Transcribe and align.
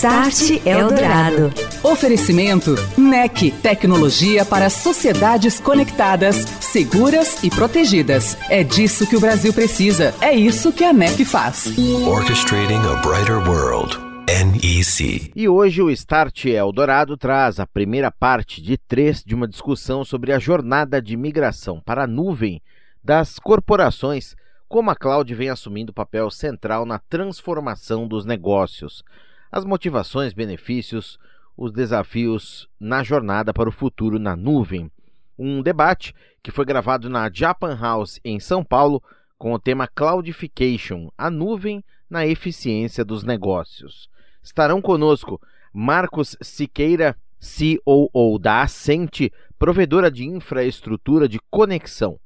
Start 0.00 0.66
Eldorado. 0.66 1.52
Oferecimento 1.84 2.74
NEC, 2.96 3.50
tecnologia 3.60 4.46
para 4.46 4.70
sociedades 4.70 5.60
conectadas, 5.60 6.36
seguras 6.58 7.44
e 7.44 7.50
protegidas. 7.50 8.34
É 8.48 8.64
disso 8.64 9.06
que 9.06 9.14
o 9.14 9.20
Brasil 9.20 9.52
precisa. 9.52 10.14
É 10.22 10.32
isso 10.32 10.72
que 10.72 10.84
a 10.84 10.92
NEC 10.94 11.22
faz. 11.26 11.66
Orchestrating 12.06 12.78
a 12.78 12.94
brighter 13.02 13.46
world. 13.46 13.98
NEC. 14.26 15.32
E 15.36 15.46
hoje 15.46 15.82
o 15.82 15.90
Start 15.90 16.46
Eldorado 16.46 17.14
traz 17.18 17.60
a 17.60 17.66
primeira 17.66 18.10
parte 18.10 18.62
de 18.62 18.78
três 18.78 19.22
de 19.22 19.34
uma 19.34 19.46
discussão 19.46 20.02
sobre 20.02 20.32
a 20.32 20.38
jornada 20.38 21.02
de 21.02 21.14
migração 21.14 21.78
para 21.78 22.04
a 22.04 22.06
nuvem 22.06 22.62
das 23.04 23.38
corporações, 23.38 24.34
como 24.66 24.90
a 24.90 24.96
cloud 24.96 25.34
vem 25.34 25.50
assumindo 25.50 25.92
papel 25.92 26.30
central 26.30 26.86
na 26.86 26.98
transformação 26.98 28.08
dos 28.08 28.24
negócios 28.24 29.04
as 29.50 29.64
motivações, 29.64 30.32
benefícios, 30.32 31.18
os 31.56 31.72
desafios 31.72 32.68
na 32.78 33.02
jornada 33.02 33.52
para 33.52 33.68
o 33.68 33.72
futuro 33.72 34.18
na 34.18 34.36
nuvem. 34.36 34.90
Um 35.38 35.62
debate 35.62 36.14
que 36.42 36.50
foi 36.50 36.64
gravado 36.64 37.08
na 37.10 37.30
Japan 37.32 37.76
House 37.78 38.20
em 38.24 38.38
São 38.38 38.64
Paulo 38.64 39.02
com 39.36 39.52
o 39.52 39.58
tema 39.58 39.88
Cloudification, 39.88 41.10
a 41.16 41.30
nuvem 41.30 41.82
na 42.08 42.26
eficiência 42.26 43.04
dos 43.04 43.24
negócios. 43.24 44.08
Estarão 44.42 44.82
conosco 44.82 45.40
Marcos 45.72 46.36
Siqueira, 46.42 47.16
COO 47.40 48.38
da 48.38 48.62
Ascente, 48.62 49.32
provedora 49.58 50.10
de 50.10 50.26
infraestrutura 50.26 51.28
de 51.28 51.38
conexão. 51.50 52.18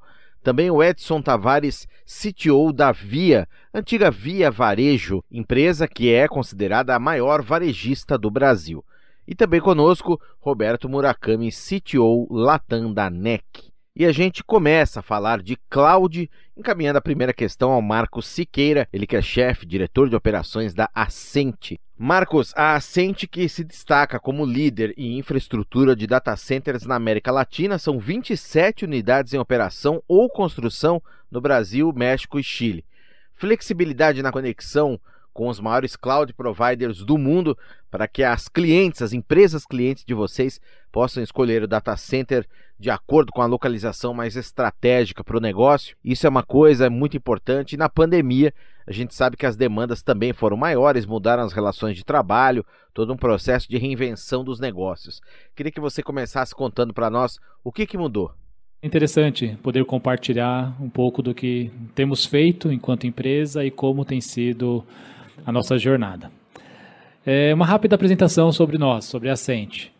Também 0.45 0.71
o 0.71 0.83
Edson 0.83 1.23
Tavares, 1.23 1.89
CTO 2.05 2.71
da 2.71 2.93
Via, 2.93 3.49
antiga 3.73 4.11
Via 4.11 4.51
Varejo, 4.51 5.25
empresa 5.31 5.89
que 5.89 6.13
é 6.13 6.29
considerada 6.29 6.95
a 6.95 6.99
maior 6.99 7.41
varejista 7.41 8.19
do 8.19 8.31
Brasil. 8.31 8.85
E 9.27 9.35
também 9.35 9.59
conosco, 9.59 10.21
Roberto 10.39 10.87
Murakami, 10.87 11.49
CTO 11.51 12.29
Latam 12.31 12.93
da 12.93 13.09
NEC. 13.09 13.73
E 13.97 14.05
a 14.05 14.11
gente 14.11 14.43
começa 14.43 14.99
a 14.99 15.03
falar 15.05 15.41
de 15.41 15.57
cloud, 15.71 16.29
encaminhando 16.57 16.97
a 16.97 17.01
primeira 17.01 17.33
questão 17.33 17.71
ao 17.71 17.81
Marcos 17.81 18.27
Siqueira, 18.27 18.89
ele 18.93 19.07
que 19.07 19.15
é 19.15 19.23
chefe, 19.23 19.65
diretor 19.65 20.09
de 20.09 20.17
operações 20.17 20.75
da 20.75 20.91
Ascente. 20.93 21.79
Marcos, 21.97 22.53
a 22.57 22.75
Ascente 22.75 23.29
que 23.29 23.49
se 23.49 23.63
destaca 23.63 24.19
como 24.19 24.45
líder 24.45 24.93
em 24.97 25.17
infraestrutura 25.17 25.95
de 25.95 26.09
data 26.09 26.35
centers 26.35 26.85
na 26.85 26.97
América 26.97 27.31
Latina, 27.31 27.79
são 27.79 28.01
27 28.01 28.85
unidades 28.85 29.33
em 29.33 29.39
operação 29.39 30.03
ou 30.09 30.29
construção 30.29 31.01
no 31.31 31.41
Brasil, 31.41 31.93
México 31.95 32.37
e 32.37 32.43
Chile. 32.43 32.85
Flexibilidade 33.37 34.25
na 34.25 34.33
conexão 34.33 35.01
com 35.35 35.49
os 35.49 35.61
maiores 35.61 35.97
cloud 35.97 36.33
providers 36.33 37.05
do 37.05 37.19
mundo 37.19 37.59
para 37.91 38.09
que 38.09 38.23
as 38.23 38.49
clientes, 38.49 39.03
as 39.03 39.13
empresas 39.13 39.67
clientes 39.67 40.05
de 40.05 40.15
vocês 40.15 40.61
possam 40.91 41.23
escolher 41.23 41.65
o 41.65 41.69
data 41.69 41.97
center 41.97 42.47
de 42.79 42.89
acordo 42.89 43.33
com 43.33 43.43
a 43.43 43.47
localização 43.47 44.15
mais 44.15 44.37
estratégica 44.37 45.23
para 45.23 45.37
o 45.37 45.41
negócio. 45.41 45.97
Isso 46.05 46.27
é 46.27 46.31
uma 46.31 46.43
coisa 46.43 46.89
muito 46.89 47.17
importante. 47.17 47.75
E 47.75 47.77
na 47.77 47.89
pandemia, 47.89 48.55
a 48.87 48.93
gente 48.93 49.15
sabe 49.15 49.37
que 49.37 49.47
as 49.47 49.57
demandas 49.57 50.03
também 50.03 50.33
foram 50.33 50.57
maiores, 50.57 51.07
mudaram 51.07 51.43
as 51.43 51.53
relações 51.53 51.97
de 51.97 52.05
trabalho, 52.05 52.65
todo 52.93 53.13
um 53.13 53.17
processo 53.17 53.69
de 53.69 53.77
reinvenção 53.77 54.45
dos 54.45 54.61
negócios. 54.61 55.21
Queria 55.55 55.73
que 55.73 55.81
você 55.81 56.03
começasse 56.03 56.55
contando 56.55 56.95
para 56.95 57.11
nós 57.11 57.39
o 57.63 57.73
que, 57.73 57.87
que 57.87 57.99
mudou. 57.99 58.33
Interessante 58.83 59.57
poder 59.63 59.83
compartilhar 59.87 60.77
um 60.79 60.91
pouco 60.91 61.23
do 61.23 61.35
que 61.35 61.71
temos 61.95 62.27
feito 62.27 62.71
enquanto 62.71 63.07
empresa 63.07 63.65
e 63.65 63.71
como 63.71 64.05
tem 64.05 64.21
sido 64.21 64.85
a 65.45 65.53
nossa 65.53 65.79
jornada. 65.79 66.31
É 67.25 67.55
uma 67.55 67.65
rápida 67.65 67.95
apresentação 67.95 68.53
sobre 68.53 68.77
nós, 68.77 69.07
sobre 69.07 69.31
a 69.31 69.37
Sente. 69.37 69.93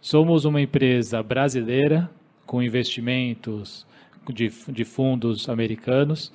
Somos 0.00 0.44
uma 0.44 0.60
empresa 0.60 1.22
brasileira 1.22 2.10
com 2.44 2.62
investimentos 2.62 3.86
de, 4.32 4.50
de 4.68 4.84
fundos 4.84 5.48
americanos. 5.48 6.32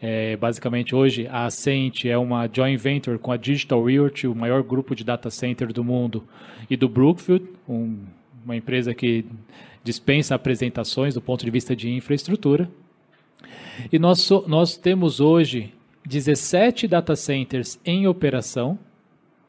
É, 0.00 0.36
basicamente, 0.36 0.94
hoje, 0.94 1.28
a 1.28 1.44
Ascent 1.44 2.06
é 2.06 2.18
uma 2.18 2.48
joint 2.52 2.76
venture 2.76 3.18
com 3.18 3.30
a 3.30 3.36
Digital 3.36 3.84
Realty, 3.84 4.26
o 4.26 4.34
maior 4.34 4.62
grupo 4.62 4.96
de 4.96 5.04
data 5.04 5.30
center 5.30 5.72
do 5.72 5.84
mundo, 5.84 6.24
e 6.68 6.76
do 6.76 6.88
Brookfield, 6.88 7.46
um, 7.68 7.98
uma 8.44 8.56
empresa 8.56 8.92
que 8.94 9.24
dispensa 9.84 10.34
apresentações 10.34 11.14
do 11.14 11.20
ponto 11.20 11.44
de 11.44 11.50
vista 11.50 11.76
de 11.76 11.90
infraestrutura. 11.90 12.68
E 13.92 13.98
nós, 13.98 14.28
nós 14.46 14.76
temos 14.76 15.20
hoje 15.20 15.72
17 16.04 16.88
data 16.88 17.14
centers 17.14 17.78
em 17.84 18.06
operação 18.06 18.78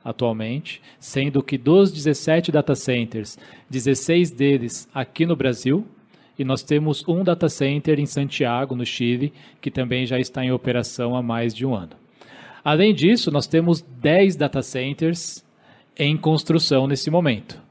atualmente, 0.03 0.81
sendo 0.99 1.41
que 1.41 1.57
dos 1.57 1.91
17 1.91 2.51
data 2.51 2.75
centers, 2.75 3.37
16 3.69 4.31
deles 4.31 4.87
aqui 4.93 5.25
no 5.25 5.35
Brasil, 5.35 5.85
e 6.37 6.43
nós 6.43 6.63
temos 6.63 7.07
um 7.07 7.23
data 7.23 7.47
center 7.47 7.99
em 7.99 8.05
Santiago, 8.05 8.75
no 8.75 8.85
Chile, 8.85 9.31
que 9.61 9.71
também 9.71 10.05
já 10.05 10.19
está 10.19 10.43
em 10.43 10.51
operação 10.51 11.15
há 11.15 11.21
mais 11.21 11.53
de 11.53 11.65
um 11.65 11.73
ano. 11.75 11.91
Além 12.63 12.93
disso, 12.93 13.31
nós 13.31 13.45
temos 13.45 13.81
10 13.81 14.35
data 14.35 14.61
centers 14.61 15.43
em 15.97 16.17
construção 16.17 16.87
nesse 16.87 17.11
momento, 17.11 17.61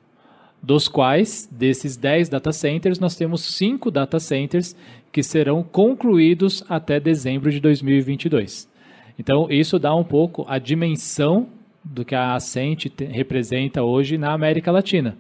dos 0.63 0.87
quais, 0.87 1.49
desses 1.51 1.97
10 1.97 2.29
data 2.29 2.53
centers, 2.53 3.01
nós 3.01 3.17
temos 3.17 3.43
5 3.57 3.91
data 3.91 4.21
centers 4.21 4.77
que 5.11 5.23
serão 5.23 5.63
concluídos 5.63 6.65
até 6.69 7.01
dezembro 7.01 7.51
de 7.51 7.59
2022. 7.59 8.72
Então, 9.23 9.47
isso 9.49 9.79
dá 9.79 9.95
um 9.95 10.03
pouco 10.03 10.45
a 10.49 10.59
dimensão 10.59 11.47
do 11.85 12.05
que 12.05 12.13
a 12.13 12.35
Ascent 12.35 12.87
representa 13.09 13.81
hoje 13.81 14.19
na 14.19 14.33
América 14.33 14.73
Latina. 14.73 15.17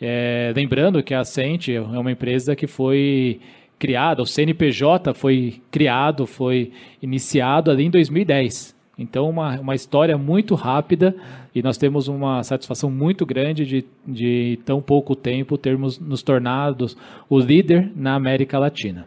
É, 0.00 0.50
lembrando 0.56 1.02
que 1.02 1.12
a 1.12 1.20
Ascent 1.20 1.68
é 1.68 1.78
uma 1.78 2.10
empresa 2.10 2.56
que 2.56 2.66
foi 2.66 3.38
criada, 3.78 4.22
o 4.22 4.26
CNPJ 4.26 5.12
foi 5.12 5.60
criado, 5.70 6.26
foi 6.26 6.72
iniciado 7.02 7.70
ali 7.70 7.84
em 7.84 7.90
2010. 7.90 8.74
Então, 8.96 9.28
uma, 9.28 9.60
uma 9.60 9.74
história 9.74 10.16
muito 10.16 10.54
rápida 10.54 11.14
e 11.54 11.62
nós 11.62 11.76
temos 11.76 12.08
uma 12.08 12.42
satisfação 12.42 12.90
muito 12.90 13.26
grande 13.26 13.66
de, 13.66 13.84
de 14.06 14.58
tão 14.64 14.80
pouco 14.80 15.14
tempo 15.14 15.58
termos 15.58 15.98
nos 15.98 16.22
tornado 16.22 16.86
o 17.28 17.38
líder 17.38 17.92
na 17.94 18.14
América 18.14 18.58
Latina. 18.58 19.06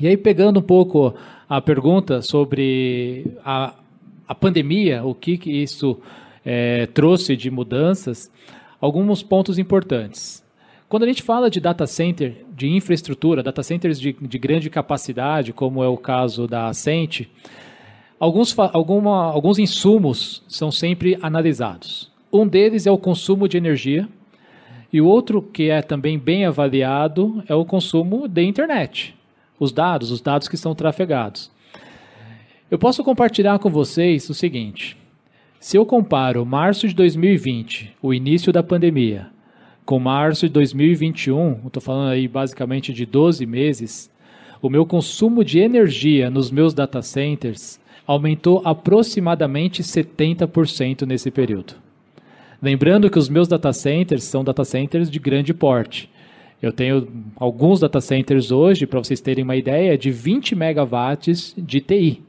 E 0.00 0.06
aí, 0.06 0.16
pegando 0.16 0.60
um 0.60 0.62
pouco 0.62 1.12
a 1.48 1.60
pergunta 1.60 2.22
sobre 2.22 3.26
a, 3.44 3.74
a 4.28 4.34
pandemia, 4.34 5.04
o 5.04 5.12
que, 5.12 5.36
que 5.36 5.50
isso 5.50 5.98
é, 6.46 6.86
trouxe 6.86 7.34
de 7.34 7.50
mudanças, 7.50 8.30
alguns 8.80 9.24
pontos 9.24 9.58
importantes. 9.58 10.44
Quando 10.88 11.02
a 11.02 11.06
gente 11.08 11.20
fala 11.20 11.50
de 11.50 11.58
data 11.58 11.84
center, 11.84 12.44
de 12.54 12.68
infraestrutura, 12.68 13.42
data 13.42 13.60
centers 13.64 13.98
de, 13.98 14.12
de 14.12 14.38
grande 14.38 14.70
capacidade, 14.70 15.52
como 15.52 15.82
é 15.82 15.88
o 15.88 15.96
caso 15.96 16.46
da 16.46 16.68
Ascent, 16.68 17.22
alguns, 18.20 18.56
alguma, 18.56 19.32
alguns 19.32 19.58
insumos 19.58 20.44
são 20.46 20.70
sempre 20.70 21.18
analisados. 21.20 22.08
Um 22.32 22.46
deles 22.46 22.86
é 22.86 22.90
o 22.92 22.98
consumo 22.98 23.48
de 23.48 23.56
energia, 23.56 24.08
e 24.92 25.00
o 25.00 25.08
outro 25.08 25.42
que 25.42 25.70
é 25.70 25.82
também 25.82 26.16
bem 26.16 26.46
avaliado 26.46 27.42
é 27.48 27.54
o 27.54 27.64
consumo 27.64 28.28
de 28.28 28.44
internet 28.44 29.17
os 29.58 29.72
dados, 29.72 30.10
os 30.10 30.20
dados 30.20 30.48
que 30.48 30.56
são 30.56 30.74
trafegados. 30.74 31.50
Eu 32.70 32.78
posso 32.78 33.02
compartilhar 33.02 33.58
com 33.58 33.70
vocês 33.70 34.28
o 34.28 34.34
seguinte: 34.34 34.96
se 35.58 35.76
eu 35.76 35.86
comparo 35.86 36.44
março 36.44 36.86
de 36.86 36.94
2020, 36.94 37.96
o 38.02 38.12
início 38.14 38.52
da 38.52 38.62
pandemia, 38.62 39.28
com 39.84 39.98
março 39.98 40.46
de 40.46 40.52
2021, 40.52 41.66
estou 41.66 41.82
falando 41.82 42.10
aí 42.10 42.28
basicamente 42.28 42.92
de 42.92 43.06
12 43.06 43.46
meses, 43.46 44.10
o 44.60 44.68
meu 44.68 44.84
consumo 44.84 45.42
de 45.42 45.58
energia 45.58 46.30
nos 46.30 46.50
meus 46.50 46.74
data 46.74 47.00
centers 47.00 47.80
aumentou 48.06 48.60
aproximadamente 48.64 49.82
70% 49.82 51.06
nesse 51.06 51.30
período. 51.30 51.74
Lembrando 52.60 53.08
que 53.08 53.18
os 53.18 53.28
meus 53.28 53.46
data 53.46 53.72
centers 53.72 54.24
são 54.24 54.42
data 54.42 54.64
centers 54.64 55.10
de 55.10 55.18
grande 55.18 55.54
porte. 55.54 56.10
Eu 56.60 56.72
tenho 56.72 57.06
alguns 57.36 57.80
data 57.80 58.00
centers 58.00 58.50
hoje, 58.50 58.86
para 58.86 58.98
vocês 58.98 59.20
terem 59.20 59.44
uma 59.44 59.56
ideia, 59.56 59.96
de 59.96 60.10
20 60.10 60.54
megawatts 60.54 61.54
de 61.56 61.80
TI. 61.80 62.22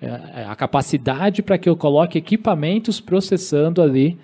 É, 0.00 0.06
é 0.06 0.44
a 0.48 0.54
capacidade 0.54 1.42
para 1.42 1.58
que 1.58 1.68
eu 1.68 1.76
coloque 1.76 2.18
equipamentos 2.18 3.00
processando 3.00 3.82
ali 3.82 4.18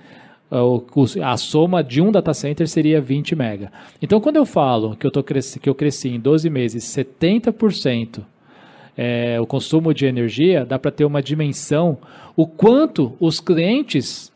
a 1.22 1.36
soma 1.36 1.82
de 1.82 2.00
um 2.00 2.12
data 2.12 2.32
center 2.32 2.68
seria 2.68 3.00
20 3.00 3.34
mega. 3.34 3.72
Então, 4.00 4.20
quando 4.20 4.36
eu 4.36 4.46
falo 4.46 4.94
que 4.94 5.06
eu, 5.06 5.10
tô 5.10 5.22
cresci, 5.22 5.58
que 5.58 5.68
eu 5.68 5.74
cresci 5.74 6.10
em 6.10 6.20
12 6.20 6.48
meses 6.48 6.84
70% 6.84 8.22
é, 8.96 9.40
o 9.40 9.46
consumo 9.46 9.92
de 9.92 10.06
energia, 10.06 10.64
dá 10.64 10.78
para 10.78 10.90
ter 10.90 11.04
uma 11.04 11.22
dimensão 11.22 11.98
o 12.36 12.46
quanto 12.46 13.14
os 13.18 13.40
clientes 13.40 14.32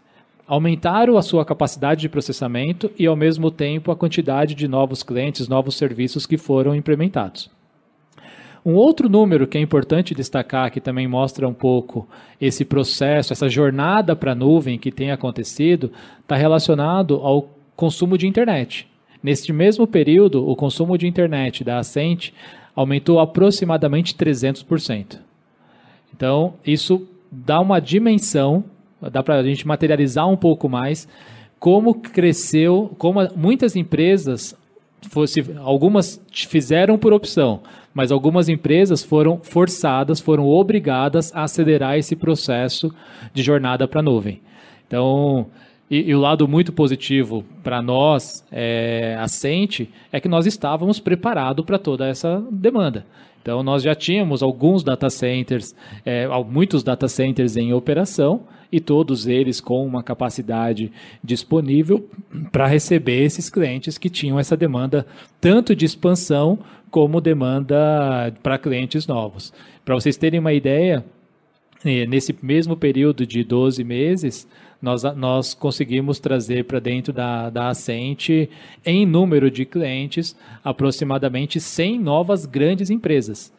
aumentaram 0.49 1.19
a 1.19 1.23
sua 1.23 1.45
capacidade 1.45 2.01
de 2.01 2.09
processamento 2.09 2.91
e, 2.99 3.07
ao 3.07 3.15
mesmo 3.15 3.51
tempo, 3.51 3.93
a 3.93 3.97
quantidade 3.97 4.55
de 4.55 4.67
novos 4.67 5.03
clientes, 5.03 5.47
novos 5.47 5.77
serviços 5.77 6.25
que 6.25 6.39
foram 6.39 6.75
implementados. 6.75 7.51
Um 8.65 8.75
outro 8.75 9.09
número 9.09 9.47
que 9.47 9.59
é 9.59 9.61
importante 9.61 10.15
destacar, 10.15 10.71
que 10.71 10.81
também 10.81 11.07
mostra 11.07 11.47
um 11.47 11.55
pouco 11.55 12.09
esse 12.41 12.65
processo, 12.65 13.33
essa 13.33 13.49
jornada 13.49 14.17
para 14.17 14.33
a 14.33 14.35
nuvem 14.35 14.79
que 14.79 14.91
tem 14.91 15.11
acontecido, 15.11 15.93
está 16.21 16.35
relacionado 16.35 17.17
ao 17.17 17.51
consumo 17.77 18.17
de 18.17 18.27
internet. 18.27 18.89
Neste 19.23 19.53
mesmo 19.53 19.87
período, 19.87 20.49
o 20.49 20.57
consumo 20.57 20.97
de 20.97 21.07
internet 21.07 21.63
da 21.63 21.79
Ascent 21.79 22.31
aumentou 22.75 23.21
aproximadamente 23.21 24.15
300%. 24.15 25.19
Então, 26.15 26.55
isso 26.65 27.07
dá 27.31 27.61
uma 27.61 27.81
dimensão, 27.81 28.65
dá 29.01 29.23
para 29.23 29.37
a 29.37 29.43
gente 29.43 29.67
materializar 29.67 30.29
um 30.29 30.37
pouco 30.37 30.69
mais 30.69 31.09
como 31.59 31.95
cresceu, 31.95 32.95
como 32.99 33.21
muitas 33.37 33.75
empresas 33.75 34.57
fosse, 35.09 35.45
algumas 35.59 36.21
fizeram 36.33 36.99
por 36.99 37.13
opção, 37.13 37.61
mas 37.93 38.13
algumas 38.13 38.49
empresas 38.49 39.03
foram 39.03 39.41
forçadas, 39.43 40.21
foram 40.21 40.47
obrigadas 40.47 41.35
a 41.35 41.43
acelerar 41.43 41.97
esse 41.97 42.15
processo 42.15 42.95
de 43.33 43.43
jornada 43.43 43.89
para 43.89 44.01
a 44.01 44.03
nuvem. 44.03 44.41
Então, 44.87 45.47
e, 45.91 46.11
e, 46.11 46.15
o 46.15 46.21
lado 46.21 46.47
muito 46.47 46.73
positivo 46.73 47.45
para 47.63 47.81
nós, 47.81 48.45
é, 48.53 49.17
assente, 49.21 49.91
é 50.13 50.21
que 50.21 50.29
nós 50.29 50.47
estávamos 50.47 51.01
preparados 51.01 51.65
para 51.65 51.79
toda 51.79 52.07
essa 52.07 52.43
demanda. 52.51 53.07
Então, 53.41 53.63
nós 53.63 53.83
já 53.83 53.95
tínhamos 53.95 54.43
alguns 54.43 54.85
data 54.85 55.09
centers, 55.09 55.75
é, 56.05 56.29
muitos 56.47 56.83
data 56.83 57.09
centers 57.09 57.57
em 57.57 57.73
operação, 57.73 58.43
e 58.71 58.81
todos 58.81 59.27
eles 59.27 59.61
com 59.61 59.87
uma 59.87 60.03
capacidade 60.03 60.93
disponível 61.23 62.09
para 62.53 62.67
receber 62.67 63.25
esses 63.25 63.49
clientes 63.49 63.97
que 63.97 64.11
tinham 64.11 64.39
essa 64.39 64.57
demanda 64.57 65.07
tanto 65.41 65.75
de 65.75 65.85
expansão 65.85 66.59
como 66.91 67.21
demanda 67.21 68.33
para 68.43 68.59
clientes 68.59 69.07
novos. 69.07 69.53
Para 69.85 69.95
vocês 69.95 70.17
terem 70.17 70.41
uma 70.41 70.53
ideia, 70.53 71.05
eh, 71.85 72.07
nesse 72.07 72.35
mesmo 72.43 72.77
período 72.77 73.27
de 73.27 73.43
12 73.43 73.83
meses, 73.85 74.47
nós, 74.81 75.03
nós 75.17 75.55
conseguimos 75.55 76.19
trazer 76.19 76.65
para 76.65 76.79
dentro 76.79 77.13
da, 77.13 77.51
da 77.51 77.69
Ascente, 77.69 78.49
em 78.85 79.05
número 79.05 79.51
de 79.51 79.65
clientes, 79.65 80.37
aproximadamente 80.63 81.61
100 81.61 81.99
novas 81.99 82.47
grandes 82.47 82.91
empresas 82.91 83.53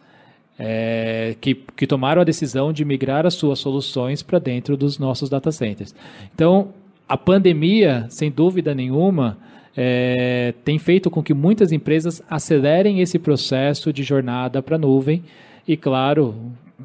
é, 0.59 1.37
que, 1.39 1.55
que 1.55 1.87
tomaram 1.87 2.21
a 2.21 2.25
decisão 2.25 2.73
de 2.73 2.83
migrar 2.83 3.25
as 3.25 3.33
suas 3.33 3.59
soluções 3.59 4.21
para 4.21 4.37
dentro 4.37 4.75
dos 4.75 4.99
nossos 4.99 5.29
data 5.29 5.51
centers. 5.53 5.95
Então, 6.35 6.73
a 7.07 7.15
pandemia, 7.15 8.05
sem 8.09 8.29
dúvida 8.29 8.75
nenhuma, 8.75 9.37
é, 9.75 10.53
tem 10.65 10.77
feito 10.77 11.09
com 11.09 11.23
que 11.23 11.33
muitas 11.33 11.71
empresas 11.71 12.21
acelerem 12.29 12.99
esse 12.99 13.17
processo 13.17 13.93
de 13.93 14.03
jornada 14.03 14.61
para 14.61 14.75
a 14.75 14.79
nuvem 14.79 15.23
e, 15.65 15.77
claro, 15.77 16.35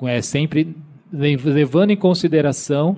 é 0.04 0.22
sempre 0.22 0.74
levando 1.12 1.90
em 1.90 1.96
consideração 1.96 2.96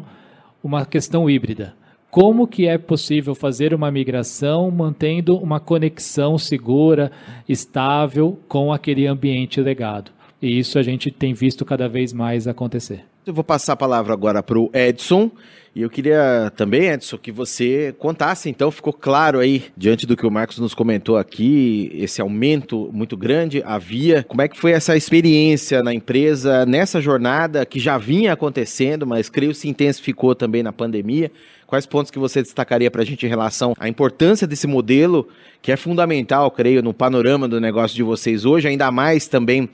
uma 0.62 0.84
questão 0.84 1.28
híbrida. 1.28 1.74
Como 2.10 2.46
que 2.46 2.66
é 2.66 2.78
possível 2.78 3.34
fazer 3.34 3.74
uma 3.74 3.90
migração 3.90 4.70
mantendo 4.70 5.36
uma 5.38 5.60
conexão 5.60 6.38
segura, 6.38 7.10
estável 7.48 8.38
com 8.48 8.72
aquele 8.72 9.06
ambiente 9.06 9.60
legado? 9.60 10.15
E 10.40 10.58
isso 10.58 10.78
a 10.78 10.82
gente 10.82 11.10
tem 11.10 11.32
visto 11.32 11.64
cada 11.64 11.88
vez 11.88 12.12
mais 12.12 12.46
acontecer. 12.46 13.04
Eu 13.26 13.34
vou 13.34 13.42
passar 13.42 13.72
a 13.72 13.76
palavra 13.76 14.12
agora 14.12 14.42
para 14.42 14.58
o 14.58 14.70
Edson. 14.72 15.30
E 15.74 15.82
eu 15.82 15.90
queria 15.90 16.50
também, 16.56 16.88
Edson, 16.88 17.18
que 17.18 17.30
você 17.30 17.94
contasse, 17.98 18.48
então, 18.48 18.70
ficou 18.70 18.94
claro 18.94 19.40
aí, 19.40 19.64
diante 19.76 20.06
do 20.06 20.16
que 20.16 20.26
o 20.26 20.30
Marcos 20.30 20.58
nos 20.58 20.72
comentou 20.72 21.18
aqui, 21.18 21.90
esse 21.92 22.18
aumento 22.18 22.88
muito 22.94 23.14
grande 23.14 23.62
havia. 23.62 24.22
Como 24.22 24.40
é 24.40 24.48
que 24.48 24.58
foi 24.58 24.72
essa 24.72 24.96
experiência 24.96 25.82
na 25.82 25.92
empresa, 25.92 26.64
nessa 26.64 26.98
jornada 26.98 27.66
que 27.66 27.78
já 27.78 27.98
vinha 27.98 28.32
acontecendo, 28.32 29.06
mas 29.06 29.28
creio 29.28 29.54
se 29.54 29.68
intensificou 29.68 30.34
também 30.34 30.62
na 30.62 30.72
pandemia? 30.72 31.30
Quais 31.66 31.84
pontos 31.84 32.10
que 32.10 32.18
você 32.18 32.40
destacaria 32.40 32.90
para 32.90 33.02
a 33.02 33.04
gente 33.04 33.26
em 33.26 33.28
relação 33.28 33.74
à 33.78 33.86
importância 33.86 34.46
desse 34.46 34.66
modelo, 34.66 35.28
que 35.60 35.70
é 35.70 35.76
fundamental, 35.76 36.50
creio, 36.50 36.82
no 36.82 36.94
panorama 36.94 37.46
do 37.46 37.60
negócio 37.60 37.94
de 37.94 38.02
vocês 38.02 38.46
hoje, 38.46 38.66
ainda 38.66 38.90
mais 38.90 39.28
também 39.28 39.68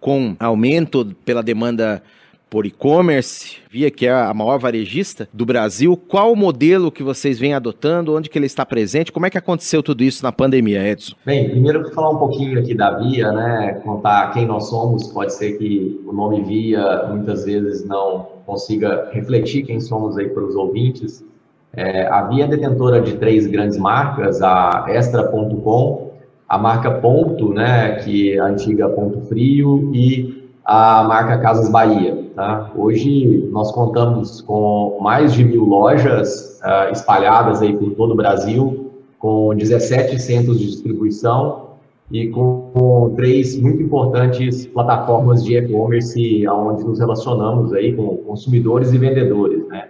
com 0.00 0.34
aumento 0.38 1.14
pela 1.24 1.42
demanda 1.42 2.02
por 2.50 2.66
e-commerce, 2.66 3.58
via 3.70 3.92
que 3.92 4.06
é 4.06 4.12
a 4.12 4.34
maior 4.34 4.58
varejista 4.58 5.28
do 5.32 5.46
Brasil. 5.46 5.96
Qual 5.96 6.32
o 6.32 6.36
modelo 6.36 6.90
que 6.90 7.02
vocês 7.02 7.38
vêm 7.38 7.54
adotando? 7.54 8.16
Onde 8.16 8.28
que 8.28 8.36
ele 8.36 8.46
está 8.46 8.66
presente? 8.66 9.12
Como 9.12 9.24
é 9.24 9.30
que 9.30 9.38
aconteceu 9.38 9.84
tudo 9.84 10.02
isso 10.02 10.24
na 10.24 10.32
pandemia, 10.32 10.84
Edson? 10.84 11.14
Bem, 11.24 11.48
primeiro 11.48 11.88
falar 11.92 12.10
um 12.10 12.18
pouquinho 12.18 12.58
aqui 12.58 12.74
da 12.74 12.98
Via, 12.98 13.30
né? 13.30 13.80
Contar 13.84 14.32
quem 14.32 14.46
nós 14.46 14.68
somos. 14.68 15.06
Pode 15.06 15.32
ser 15.32 15.58
que 15.58 16.00
o 16.04 16.12
nome 16.12 16.42
Via 16.42 17.06
muitas 17.08 17.44
vezes 17.44 17.84
não 17.84 18.26
consiga 18.44 19.08
refletir 19.12 19.62
quem 19.64 19.80
somos 19.80 20.18
aí 20.18 20.28
para 20.28 20.42
os 20.42 20.56
ouvintes. 20.56 21.24
É, 21.72 22.08
a 22.08 22.22
Via 22.22 22.44
é 22.44 22.48
detentora 22.48 23.00
de 23.00 23.16
três 23.16 23.46
grandes 23.46 23.78
marcas, 23.78 24.42
a 24.42 24.86
Extra.com, 24.88 26.09
a 26.50 26.58
marca 26.58 26.90
Ponto, 26.90 27.54
né, 27.54 27.92
que 28.02 28.32
é 28.32 28.40
a 28.40 28.46
antiga 28.46 28.88
Ponto 28.88 29.20
Frio, 29.28 29.88
e 29.94 30.50
a 30.64 31.04
marca 31.04 31.38
Casas 31.38 31.70
Bahia. 31.70 32.24
Tá? 32.34 32.72
Hoje 32.74 33.48
nós 33.52 33.70
contamos 33.70 34.40
com 34.40 34.98
mais 35.00 35.32
de 35.32 35.44
mil 35.44 35.64
lojas 35.64 36.60
uh, 36.64 36.90
espalhadas 36.90 37.62
aí 37.62 37.72
por 37.72 37.92
todo 37.92 38.14
o 38.14 38.16
Brasil, 38.16 38.90
com 39.20 39.54
17 39.54 40.18
centros 40.18 40.58
de 40.58 40.66
distribuição 40.66 41.70
e 42.10 42.26
com, 42.26 42.72
com 42.74 43.14
três 43.14 43.56
muito 43.60 43.80
importantes 43.80 44.66
plataformas 44.66 45.44
de 45.44 45.56
e-commerce, 45.56 46.48
onde 46.48 46.82
nos 46.82 46.98
relacionamos 46.98 47.72
aí 47.72 47.92
com 47.94 48.16
consumidores 48.16 48.92
e 48.92 48.98
vendedores. 48.98 49.68
Né? 49.68 49.84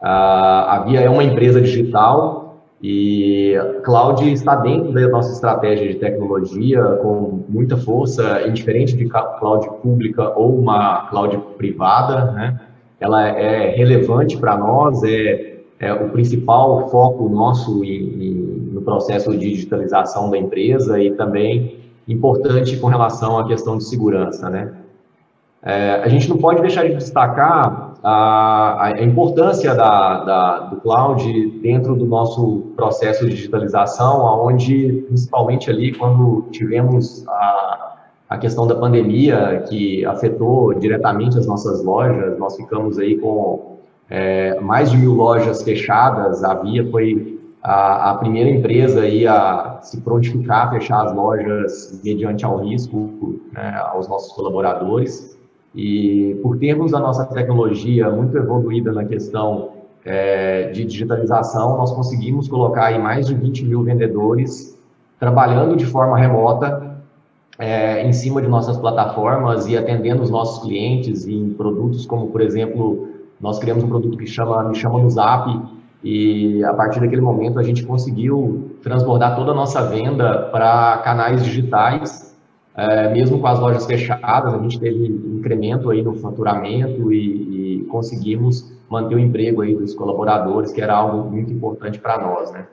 Uh, 0.00 0.06
a 0.06 0.84
Via 0.86 1.00
é 1.00 1.10
uma 1.10 1.24
empresa 1.24 1.60
digital 1.60 2.39
e 2.82 3.54
cloud 3.84 4.32
está 4.32 4.56
dentro 4.56 4.92
da 4.92 5.06
nossa 5.08 5.32
estratégia 5.32 5.86
de 5.88 5.96
tecnologia 5.96 6.82
com 7.02 7.44
muita 7.48 7.76
força, 7.76 8.46
indiferente 8.48 8.96
de 8.96 9.06
cloud 9.06 9.68
pública 9.82 10.30
ou 10.38 10.58
uma 10.58 11.06
cloud 11.08 11.36
privada, 11.58 12.32
né? 12.32 12.60
Ela 12.98 13.28
é 13.28 13.70
relevante 13.76 14.36
para 14.38 14.56
nós, 14.56 15.02
é, 15.02 15.58
é, 15.78 15.92
o 15.92 16.08
principal 16.10 16.88
foco 16.88 17.28
nosso 17.28 17.82
no 17.82 18.82
processo 18.82 19.30
de 19.32 19.50
digitalização 19.50 20.30
da 20.30 20.38
empresa 20.38 21.02
e 21.02 21.10
também 21.10 21.80
importante 22.08 22.78
com 22.78 22.86
relação 22.86 23.38
à 23.38 23.46
questão 23.46 23.76
de 23.76 23.84
segurança, 23.84 24.48
né? 24.48 24.72
É, 25.62 26.00
a 26.02 26.08
gente 26.08 26.28
não 26.30 26.38
pode 26.38 26.62
deixar 26.62 26.86
de 26.88 26.94
destacar 26.94 27.89
a, 28.02 28.86
a 28.86 29.02
importância 29.02 29.74
da, 29.74 30.24
da, 30.24 30.58
do 30.60 30.76
cloud 30.80 31.60
dentro 31.62 31.94
do 31.94 32.06
nosso 32.06 32.72
processo 32.76 33.26
de 33.26 33.34
digitalização, 33.34 34.24
onde, 34.46 35.04
principalmente 35.06 35.70
ali, 35.70 35.92
quando 35.92 36.46
tivemos 36.50 37.26
a, 37.28 37.96
a 38.30 38.38
questão 38.38 38.66
da 38.66 38.74
pandemia, 38.74 39.64
que 39.68 40.04
afetou 40.04 40.72
diretamente 40.74 41.38
as 41.38 41.46
nossas 41.46 41.82
lojas, 41.84 42.38
nós 42.38 42.56
ficamos 42.56 42.98
aí 42.98 43.18
com 43.18 43.78
é, 44.08 44.58
mais 44.60 44.90
de 44.90 44.96
mil 44.96 45.14
lojas 45.14 45.62
fechadas, 45.62 46.42
a 46.42 46.54
Via 46.54 46.88
foi 46.90 47.38
a, 47.62 48.10
a, 48.10 48.14
primeira 48.14 48.50
empresa 48.50 49.02
aí 49.02 49.26
a 49.26 49.78
se 49.82 50.00
prontificar 50.00 50.68
a 50.68 50.70
fechar 50.70 51.06
as 51.06 51.14
lojas 51.14 52.00
mediante 52.02 52.44
ao 52.44 52.58
risco 52.58 53.40
né, 53.52 53.80
aos 53.92 54.08
nossos 54.08 54.32
colaboradores. 54.32 55.38
E 55.74 56.38
por 56.42 56.58
termos 56.58 56.92
a 56.94 56.98
nossa 56.98 57.24
tecnologia 57.26 58.10
muito 58.10 58.36
evoluída 58.36 58.92
na 58.92 59.04
questão 59.04 59.70
é, 60.04 60.70
de 60.70 60.84
digitalização, 60.84 61.76
nós 61.76 61.92
conseguimos 61.92 62.48
colocar 62.48 62.86
aí 62.86 62.98
mais 62.98 63.26
de 63.26 63.34
20 63.34 63.64
mil 63.66 63.82
vendedores 63.82 64.78
trabalhando 65.18 65.76
de 65.76 65.84
forma 65.84 66.18
remota 66.18 66.96
é, 67.58 68.06
em 68.06 68.12
cima 68.12 68.40
de 68.40 68.48
nossas 68.48 68.78
plataformas 68.78 69.68
e 69.68 69.76
atendendo 69.76 70.22
os 70.22 70.30
nossos 70.30 70.62
clientes 70.62 71.28
em 71.28 71.50
produtos 71.50 72.06
como, 72.06 72.28
por 72.28 72.40
exemplo, 72.40 73.08
nós 73.38 73.58
criamos 73.58 73.84
um 73.84 73.88
produto 73.88 74.16
que 74.16 74.26
chama 74.26 74.64
Me 74.64 74.74
Chama 74.74 74.98
no 74.98 75.10
Zap 75.10 75.60
e 76.02 76.64
a 76.64 76.72
partir 76.72 77.00
daquele 77.00 77.20
momento 77.20 77.58
a 77.58 77.62
gente 77.62 77.84
conseguiu 77.84 78.70
transbordar 78.82 79.36
toda 79.36 79.52
a 79.52 79.54
nossa 79.54 79.82
venda 79.82 80.48
para 80.50 80.98
canais 81.04 81.44
digitais 81.44 82.29
é, 82.76 83.12
mesmo 83.12 83.40
com 83.40 83.46
as 83.46 83.58
lojas 83.58 83.86
fechadas, 83.86 84.54
a 84.54 84.58
gente 84.58 84.78
teve 84.78 85.06
incremento 85.06 85.90
aí 85.90 86.02
no 86.02 86.14
faturamento 86.14 87.12
e, 87.12 87.80
e 87.80 87.84
conseguimos 87.84 88.72
manter 88.88 89.16
o 89.16 89.18
emprego 89.18 89.62
aí 89.62 89.74
dos 89.74 89.94
colaboradores, 89.94 90.72
que 90.72 90.80
era 90.80 90.94
algo 90.94 91.30
muito 91.30 91.52
importante 91.52 91.98
para 91.98 92.18
nós, 92.18 92.50
né? 92.52 92.66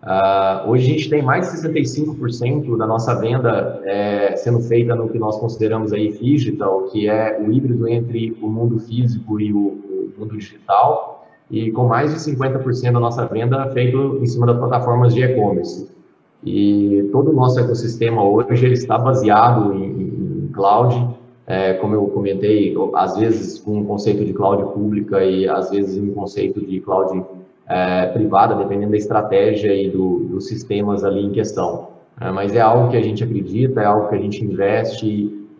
Uh, 0.00 0.70
hoje 0.70 0.84
a 0.84 0.92
gente 0.92 1.10
tem 1.10 1.22
mais 1.22 1.50
de 1.50 1.58
65% 1.58 2.76
da 2.76 2.86
nossa 2.86 3.16
venda 3.16 3.80
é, 3.84 4.36
sendo 4.36 4.60
feita 4.60 4.94
no 4.94 5.08
que 5.08 5.18
nós 5.18 5.36
consideramos 5.38 5.92
aí 5.92 6.12
digital, 6.12 6.84
que 6.84 7.08
é 7.08 7.36
o 7.40 7.50
híbrido 7.50 7.88
entre 7.88 8.36
o 8.40 8.48
mundo 8.48 8.78
físico 8.78 9.40
e 9.40 9.52
o, 9.52 9.58
o 9.58 10.12
mundo 10.16 10.36
digital, 10.36 11.26
e 11.50 11.72
com 11.72 11.88
mais 11.88 12.12
de 12.14 12.20
50% 12.20 12.92
da 12.92 13.00
nossa 13.00 13.26
venda 13.26 13.68
feito 13.70 14.18
em 14.22 14.26
cima 14.26 14.46
das 14.46 14.58
plataformas 14.58 15.12
de 15.12 15.22
e-commerce. 15.22 15.90
E 16.44 17.08
todo 17.12 17.30
o 17.30 17.34
nosso 17.34 17.58
ecossistema 17.58 18.22
hoje 18.22 18.64
ele 18.64 18.74
está 18.74 18.96
baseado 18.96 19.74
em, 19.74 20.44
em 20.44 20.50
cloud, 20.52 21.16
é, 21.46 21.74
como 21.74 21.94
eu 21.94 22.06
comentei, 22.06 22.76
às 22.94 23.16
vezes 23.16 23.58
com 23.58 23.78
um 23.78 23.84
conceito 23.84 24.24
de 24.24 24.32
cloud 24.32 24.72
pública 24.72 25.24
e 25.24 25.48
às 25.48 25.70
vezes 25.70 25.96
um 26.02 26.12
conceito 26.12 26.60
de 26.64 26.80
cloud 26.80 27.24
é, 27.66 28.06
privada, 28.06 28.54
dependendo 28.54 28.92
da 28.92 28.96
estratégia 28.96 29.74
e 29.74 29.90
do, 29.90 30.20
dos 30.30 30.46
sistemas 30.46 31.04
ali 31.04 31.24
em 31.24 31.30
questão. 31.30 31.88
É, 32.20 32.30
mas 32.30 32.54
é 32.54 32.60
algo 32.60 32.90
que 32.90 32.96
a 32.96 33.02
gente 33.02 33.22
acredita, 33.22 33.80
é 33.80 33.84
algo 33.84 34.08
que 34.08 34.14
a 34.14 34.18
gente 34.18 34.44
investe 34.44 35.06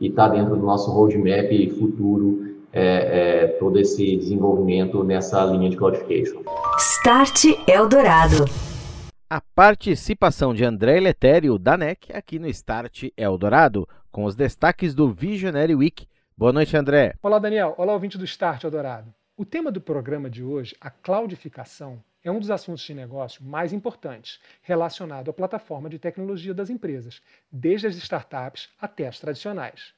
e 0.00 0.06
está 0.06 0.28
dentro 0.28 0.56
do 0.56 0.62
nosso 0.64 0.90
roadmap 0.90 1.50
futuro 1.78 2.49
é, 2.73 2.82
é, 2.82 3.47
todo 3.58 3.78
esse 3.78 4.16
desenvolvimento 4.16 5.02
nessa 5.02 5.44
linha 5.44 5.70
de 5.70 5.76
cloudification. 5.76 6.40
Start 6.78 7.44
Eldorado. 7.66 8.44
Participação 9.59 10.55
de 10.55 10.65
André 10.65 11.00
Letério, 11.00 11.59
da 11.59 11.77
NEC, 11.77 12.12
aqui 12.12 12.38
no 12.38 12.47
Start 12.47 13.09
Eldorado, 13.17 13.88
com 14.09 14.23
os 14.23 14.37
destaques 14.37 14.95
do 14.95 15.12
Visionary 15.12 15.75
Week. 15.75 16.07
Boa 16.37 16.53
noite, 16.53 16.77
André. 16.77 17.17
Olá, 17.21 17.41
Daniel. 17.41 17.75
Olá, 17.77 17.93
ouvinte 17.93 18.17
do 18.17 18.25
Start 18.25 18.62
Eldorado. 18.62 19.12
O 19.37 19.45
tema 19.45 19.73
do 19.73 19.81
programa 19.81 20.31
de 20.31 20.45
hoje, 20.45 20.77
a 20.81 20.91
cloudificação, 20.91 22.00
é 22.23 22.31
um 22.31 22.38
dos 22.38 22.53
assuntos 22.53 22.85
de 22.85 22.95
negócio 22.95 23.45
mais 23.45 23.73
importantes 23.73 24.38
relacionado 24.62 25.29
à 25.29 25.35
plataforma 25.35 25.91
de 25.91 25.99
tecnologia 25.99 26.55
das 26.55 26.71
empresas, 26.71 27.21
desde 27.50 27.88
as 27.88 27.97
startups 27.97 28.69
até 28.81 29.09
as 29.09 29.19
tradicionais. 29.19 29.93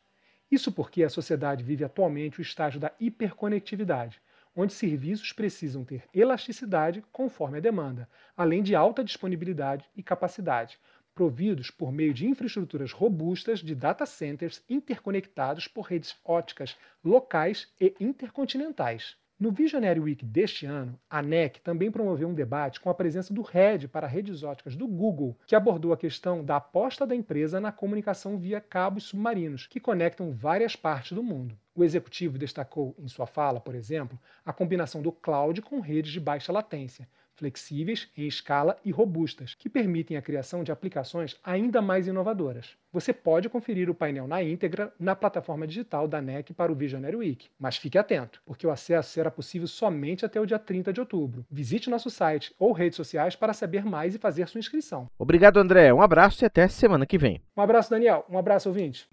Isso 0.50 0.72
porque 0.72 1.04
a 1.04 1.10
sociedade 1.10 1.62
vive 1.62 1.84
atualmente 1.84 2.38
o 2.38 2.42
estágio 2.42 2.80
da 2.80 2.92
hiperconectividade, 2.98 4.22
onde 4.54 4.72
serviços 4.72 5.32
precisam 5.32 5.84
ter 5.84 6.04
elasticidade 6.12 7.02
conforme 7.12 7.58
a 7.58 7.60
demanda, 7.60 8.08
além 8.36 8.62
de 8.62 8.74
alta 8.74 9.04
disponibilidade 9.04 9.88
e 9.96 10.02
capacidade, 10.02 10.78
providos 11.14 11.70
por 11.70 11.92
meio 11.92 12.14
de 12.14 12.26
infraestruturas 12.26 12.92
robustas 12.92 13.60
de 13.60 13.74
data 13.74 14.06
centers 14.06 14.62
interconectados 14.68 15.68
por 15.68 15.82
redes 15.82 16.16
óticas 16.24 16.76
locais 17.04 17.72
e 17.80 17.94
intercontinentais. 18.00 19.16
No 19.40 19.50
Visionary 19.50 19.98
Week 19.98 20.22
deste 20.22 20.66
ano, 20.66 21.00
a 21.08 21.22
NEC 21.22 21.62
também 21.62 21.90
promoveu 21.90 22.28
um 22.28 22.34
debate 22.34 22.78
com 22.78 22.90
a 22.90 22.94
presença 22.94 23.32
do 23.32 23.40
RED 23.40 23.88
para 23.88 24.06
redes 24.06 24.42
óticas 24.42 24.76
do 24.76 24.86
Google, 24.86 25.34
que 25.46 25.56
abordou 25.56 25.94
a 25.94 25.96
questão 25.96 26.44
da 26.44 26.56
aposta 26.56 27.06
da 27.06 27.14
empresa 27.14 27.58
na 27.58 27.72
comunicação 27.72 28.36
via 28.36 28.60
cabos 28.60 29.04
submarinos, 29.04 29.66
que 29.66 29.80
conectam 29.80 30.30
várias 30.30 30.76
partes 30.76 31.12
do 31.12 31.22
mundo. 31.22 31.56
O 31.74 31.82
executivo 31.82 32.36
destacou 32.36 32.94
em 32.98 33.08
sua 33.08 33.26
fala, 33.26 33.58
por 33.58 33.74
exemplo, 33.74 34.20
a 34.44 34.52
combinação 34.52 35.00
do 35.00 35.10
cloud 35.10 35.62
com 35.62 35.80
redes 35.80 36.12
de 36.12 36.20
baixa 36.20 36.52
latência, 36.52 37.08
flexíveis, 37.32 38.10
em 38.14 38.26
escala 38.26 38.76
e 38.84 38.90
robustas, 38.90 39.54
que 39.54 39.70
permitem 39.70 40.18
a 40.18 40.22
criação 40.22 40.62
de 40.62 40.70
aplicações 40.70 41.40
ainda 41.42 41.80
mais 41.80 42.06
inovadoras. 42.06 42.76
Você 42.92 43.12
pode 43.12 43.48
conferir 43.48 43.88
o 43.88 43.94
painel 43.94 44.26
na 44.26 44.42
íntegra 44.42 44.92
na 44.98 45.14
plataforma 45.14 45.64
digital 45.64 46.08
da 46.08 46.20
NEC 46.20 46.52
para 46.52 46.72
o 46.72 46.74
Visionary 46.74 47.14
Week, 47.14 47.48
mas 47.56 47.76
fique 47.76 47.96
atento, 47.96 48.42
porque 48.44 48.66
o 48.66 48.70
acesso 48.70 49.10
será 49.10 49.30
possível 49.30 49.68
somente 49.68 50.24
até 50.24 50.40
o 50.40 50.46
dia 50.46 50.58
30 50.58 50.92
de 50.92 50.98
outubro. 50.98 51.46
Visite 51.48 51.88
nosso 51.88 52.10
site 52.10 52.52
ou 52.58 52.72
redes 52.72 52.96
sociais 52.96 53.36
para 53.36 53.52
saber 53.52 53.84
mais 53.84 54.16
e 54.16 54.18
fazer 54.18 54.48
sua 54.48 54.58
inscrição. 54.58 55.08
Obrigado, 55.16 55.58
André. 55.58 55.94
Um 55.94 56.02
abraço 56.02 56.42
e 56.42 56.46
até 56.46 56.66
semana 56.66 57.06
que 57.06 57.16
vem. 57.16 57.40
Um 57.56 57.62
abraço, 57.62 57.90
Daniel. 57.90 58.26
Um 58.28 58.36
abraço, 58.36 58.68
ouvinte. 58.68 59.08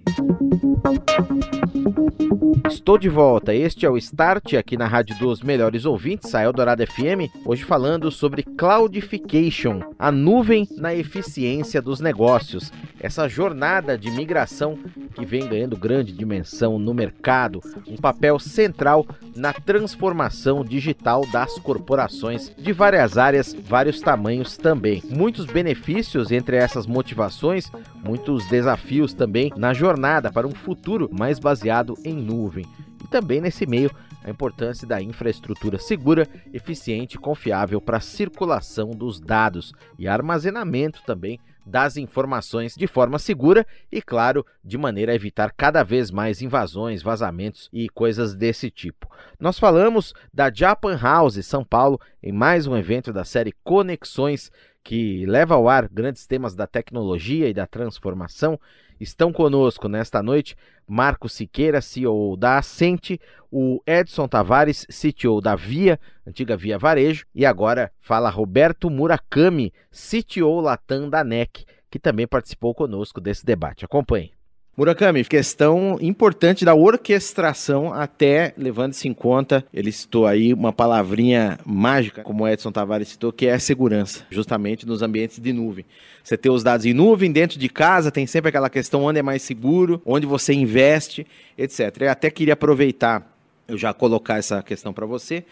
Estou 2.68 2.98
de 2.98 3.10
volta. 3.10 3.54
Este 3.54 3.86
é 3.86 3.90
o 3.90 3.98
Start 3.98 4.56
aqui 4.56 4.76
na 4.76 4.88
Rádio 4.88 5.18
dos 5.20 5.44
Melhores 5.44 5.86
Ouvintes, 5.86 6.34
a 6.34 6.42
Eldorado 6.42 6.86
FM, 6.86 7.30
hoje 7.46 7.64
falando 7.64 8.10
sobre 8.10 8.42
cloudification, 8.44 9.82
a 10.00 10.12
nuvem 10.12 10.68
na 10.78 10.96
eficiência 10.96 11.82
dos 11.82 12.00
negócios. 12.00 12.72
Essa 13.00 13.28
jornada 13.28 13.67
de 14.00 14.10
migração 14.10 14.78
que 15.14 15.26
vem 15.26 15.46
ganhando 15.46 15.76
grande 15.76 16.14
dimensão 16.14 16.80
no 16.80 16.94
mercado, 16.94 17.60
um 17.86 17.98
papel 17.98 18.40
central 18.40 19.06
na 19.36 19.52
transformação 19.52 20.64
digital 20.64 21.26
das 21.34 21.60
corporações 21.60 22.50
de 22.58 22.72
várias 22.72 23.18
áreas, 23.18 23.54
vários 23.54 24.00
tamanhos 24.00 24.56
também. 24.56 25.04
Muitos 25.10 25.46
benefícios 25.46 26.32
entre 26.32 26.56
essas 26.56 26.88
motivações, 26.88 27.70
muitos 28.02 28.46
desafios 28.48 29.14
também 29.14 29.52
na 29.58 29.74
jornada 29.74 30.32
para 30.32 30.48
um 30.48 30.56
futuro 30.56 31.10
mais 31.12 31.38
baseado 31.38 31.94
em 32.06 32.14
nuvem. 32.14 32.66
E 33.04 33.08
também 33.08 33.42
nesse 33.42 33.66
meio 33.66 33.92
a 34.24 34.30
importância 34.30 34.88
da 34.88 35.02
infraestrutura 35.02 35.78
segura, 35.78 36.26
eficiente 36.54 37.16
e 37.16 37.20
confiável 37.20 37.82
para 37.82 37.98
a 37.98 38.02
circulação 38.02 38.92
dos 38.92 39.20
dados 39.20 39.74
e 40.00 40.08
armazenamento 40.08 41.02
também 41.06 41.38
das 41.68 41.98
informações 41.98 42.76
de 42.76 42.88
forma 42.88 43.20
segura 43.20 43.68
e, 43.92 44.02
claro, 44.02 44.46
de 44.64 44.78
maneira 44.78 45.12
a 45.12 45.16
evitar 45.16 45.52
cada 45.56 45.84
vez 45.84 46.10
mais 46.10 46.42
invasões, 46.42 47.04
vazamentos 47.04 47.70
e 47.74 47.90
coisas 47.90 48.34
desse 48.34 48.72
tipo. 48.72 49.10
Nós 49.38 49.60
falamos 49.60 50.14
da 50.34 50.52
Japan 50.52 50.98
House 50.98 51.46
São 51.46 51.64
Paulo 51.64 52.00
em 52.24 52.32
mais 52.32 52.66
um 52.66 52.76
evento 52.76 53.12
da 53.12 53.26
série 53.26 53.54
Conexões 53.64 54.50
que 54.88 55.26
leva 55.26 55.54
ao 55.54 55.68
ar 55.68 55.90
grandes 55.90 56.26
temas 56.26 56.56
da 56.56 56.66
tecnologia 56.66 57.50
e 57.50 57.54
da 57.54 57.68
transformação. 57.68 58.58
Estão 58.98 59.34
conosco 59.34 59.90
nesta 59.90 60.24
noite 60.24 60.56
Marco 60.88 61.28
Siqueira, 61.28 61.82
CEO 61.82 62.38
da 62.38 62.58
Ascente, 62.58 63.20
o 63.52 63.82
Edson 63.86 64.30
Tavares, 64.30 64.86
CTO 64.86 65.42
da 65.42 65.58
Via, 65.58 66.00
antiga 66.26 66.56
Via 66.56 66.78
Varejo, 66.78 67.26
e 67.36 67.46
agora 67.46 67.92
fala 68.00 68.30
Roberto 68.30 68.90
Murakami, 68.90 69.74
CTO 69.92 70.62
Latam 70.62 71.10
da 71.10 71.22
NEC, 71.22 71.66
que 71.92 72.00
também 72.00 72.26
participou 72.26 72.74
conosco 72.74 73.20
desse 73.20 73.46
debate. 73.46 73.84
Acompanhe. 73.84 74.37
Murakami, 74.78 75.26
questão 75.26 75.98
importante 76.00 76.64
da 76.64 76.76
orquestração, 76.76 77.92
até 77.92 78.54
levando-se 78.56 79.08
em 79.08 79.14
conta, 79.14 79.66
ele 79.74 79.92
citou 79.92 80.28
aí 80.28 80.54
uma 80.54 80.72
palavrinha 80.72 81.58
mágica, 81.66 82.22
como 82.22 82.44
o 82.44 82.48
Edson 82.48 82.72
Tavares 82.72 83.08
citou, 83.08 83.34
que 83.34 83.48
é 83.48 83.54
a 83.54 83.60
segurança, 83.60 84.24
justamente 84.30 84.86
nos 84.86 85.02
ambientes 85.02 85.40
de 85.40 85.52
nuvem. 85.52 85.84
Você 86.24 86.38
ter 86.38 86.52
os 86.52 86.62
dados 86.62 86.86
em 86.86 86.94
nuvem, 86.94 87.32
dentro 87.32 87.58
de 87.58 87.68
casa, 87.68 88.12
tem 88.12 88.28
sempre 88.28 88.50
aquela 88.50 88.70
questão 88.70 89.04
onde 89.04 89.18
é 89.18 89.24
mais 89.24 89.42
seguro, 89.42 90.00
onde 90.06 90.28
você 90.28 90.54
investe, 90.54 91.26
etc. 91.58 92.02
Eu 92.02 92.12
até 92.12 92.30
queria 92.30 92.54
aproveitar, 92.54 93.36
eu 93.68 93.80
já 93.80 93.92
colocar 93.96 94.38
essa 94.38 94.62
questão 94.62 94.94
para 94.94 95.08
você, 95.08 95.44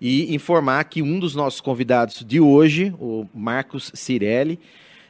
e 0.00 0.32
informar 0.32 0.84
que 0.84 1.02
um 1.02 1.18
dos 1.18 1.34
nossos 1.34 1.60
convidados 1.60 2.24
de 2.24 2.38
hoje, 2.38 2.94
o 3.00 3.26
Marcos 3.34 3.90
Cirelli, 3.92 4.60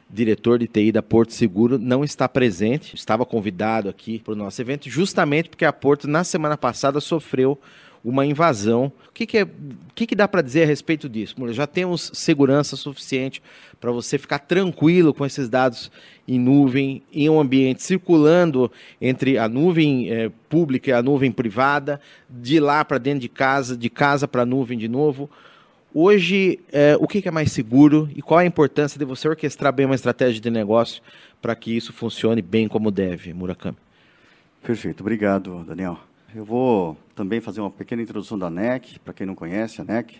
diretor 0.09 0.59
de 0.59 0.67
TI 0.67 0.91
da 0.91 1.03
Porto 1.03 1.33
Seguro, 1.33 1.77
não 1.77 2.03
está 2.03 2.27
presente. 2.27 2.95
Estava 2.95 3.25
convidado 3.25 3.89
aqui 3.89 4.19
para 4.19 4.33
o 4.33 4.35
nosso 4.35 4.61
evento, 4.61 4.89
justamente 4.89 5.49
porque 5.49 5.65
a 5.65 5.73
Porto, 5.73 6.07
na 6.07 6.23
semana 6.23 6.57
passada, 6.57 6.99
sofreu 6.99 7.59
uma 8.03 8.25
invasão. 8.25 8.91
O 9.09 9.13
que, 9.13 9.25
que, 9.25 9.37
é, 9.37 9.43
o 9.43 9.93
que, 9.93 10.07
que 10.07 10.15
dá 10.15 10.27
para 10.27 10.41
dizer 10.41 10.63
a 10.63 10.65
respeito 10.65 11.09
disso? 11.09 11.35
Já 11.51 11.67
temos 11.67 12.11
segurança 12.13 12.75
suficiente 12.75 13.41
para 13.79 13.91
você 13.91 14.17
ficar 14.17 14.39
tranquilo 14.39 15.13
com 15.13 15.25
esses 15.25 15.49
dados 15.49 15.91
em 16.27 16.39
nuvem, 16.39 17.03
em 17.11 17.29
um 17.29 17.39
ambiente 17.39 17.83
circulando 17.83 18.71
entre 19.01 19.37
a 19.37 19.47
nuvem 19.47 20.11
é, 20.11 20.31
pública 20.47 20.91
e 20.91 20.93
a 20.93 21.01
nuvem 21.01 21.31
privada, 21.31 21.99
de 22.29 22.59
lá 22.59 22.83
para 22.85 22.97
dentro 22.97 23.21
de 23.21 23.29
casa, 23.29 23.75
de 23.75 23.89
casa 23.89 24.27
para 24.27 24.43
a 24.43 24.45
nuvem 24.45 24.77
de 24.77 24.87
novo. 24.87 25.29
Hoje, 25.93 26.59
é, 26.71 26.95
o 26.99 27.07
que 27.07 27.27
é 27.27 27.31
mais 27.31 27.51
seguro 27.51 28.07
e 28.15 28.21
qual 28.21 28.39
a 28.39 28.45
importância 28.45 28.99
de 28.99 29.03
você 29.03 29.27
orquestrar 29.27 29.73
bem 29.73 29.87
uma 29.87 29.95
estratégia 29.95 30.39
de 30.39 30.51
negócio 30.51 31.01
para 31.41 31.55
que 31.55 31.75
isso 31.75 31.91
funcione 31.91 32.43
bem 32.43 32.67
como 32.67 32.91
deve, 32.91 33.33
Murakami? 33.33 33.75
Perfeito, 34.61 35.01
obrigado, 35.01 35.63
Daniel. 35.63 35.97
Eu 36.35 36.45
vou 36.45 36.95
também 37.15 37.41
fazer 37.41 37.61
uma 37.61 37.71
pequena 37.71 38.03
introdução 38.03 38.37
da 38.37 38.51
NEC, 38.51 38.99
para 38.99 39.15
quem 39.15 39.25
não 39.25 39.33
conhece 39.33 39.81
a 39.81 39.83
NEC. 39.83 40.17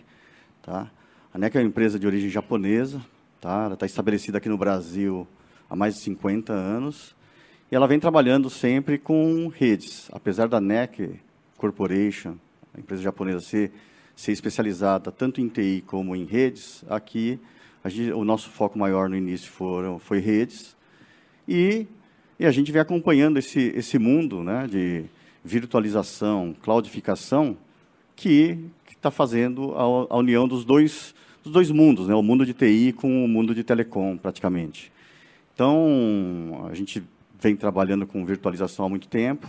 Tá? 0.60 0.90
A 1.32 1.38
NEC 1.38 1.54
é 1.54 1.60
uma 1.60 1.68
empresa 1.68 2.00
de 2.00 2.06
origem 2.06 2.28
japonesa, 2.28 3.00
tá? 3.40 3.66
ela 3.66 3.74
está 3.74 3.86
estabelecida 3.86 4.38
aqui 4.38 4.48
no 4.48 4.58
Brasil 4.58 5.24
há 5.68 5.76
mais 5.76 5.94
de 5.94 6.00
50 6.00 6.52
anos, 6.52 7.14
e 7.70 7.76
ela 7.76 7.86
vem 7.86 8.00
trabalhando 8.00 8.50
sempre 8.50 8.98
com 8.98 9.46
redes. 9.46 10.08
Apesar 10.10 10.48
da 10.48 10.60
NEC 10.60 11.20
Corporation, 11.56 12.34
a 12.74 12.80
empresa 12.80 13.02
japonesa, 13.02 13.38
ser 13.38 13.70
ser 14.20 14.32
especializada 14.32 15.10
tanto 15.10 15.40
em 15.40 15.48
TI 15.48 15.82
como 15.86 16.14
em 16.14 16.26
redes, 16.26 16.84
aqui 16.90 17.40
gente, 17.86 18.12
o 18.12 18.22
nosso 18.22 18.50
foco 18.50 18.78
maior 18.78 19.08
no 19.08 19.16
início 19.16 19.50
foram, 19.50 19.98
foi 19.98 20.18
redes. 20.18 20.76
E 21.48 21.86
E 22.38 22.44
a 22.44 22.50
gente 22.50 22.70
vem 22.70 22.82
acompanhando 22.82 23.38
esse, 23.38 23.72
esse 23.74 23.98
mundo 23.98 24.42
né, 24.42 24.66
de 24.66 25.04
virtualização, 25.42 26.54
cloudificação, 26.60 27.56
que 28.14 28.58
está 28.90 29.10
fazendo 29.10 29.72
a, 29.74 29.82
a, 30.14 30.18
união 30.18 30.46
dos 30.46 30.66
dois, 30.66 31.14
dos 31.42 31.52
dois 31.54 31.70
mundos, 31.70 32.06
né, 32.06 32.14
o 32.14 32.22
mundo 32.22 32.44
de 32.44 32.52
TI 32.52 32.92
com 32.92 33.24
o 33.24 33.28
mundo 33.28 33.54
de 33.54 33.64
telecom, 33.64 34.18
praticamente. 34.18 34.92
Então, 35.54 36.68
a 36.70 36.74
gente 36.74 37.02
vem 37.40 37.56
trabalhando 37.56 38.06
com 38.06 38.22
virtualização 38.26 38.84
há 38.84 38.88
muito 38.88 39.08
tempo, 39.08 39.48